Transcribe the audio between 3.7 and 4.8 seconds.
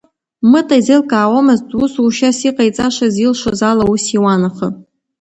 аус иуан аха…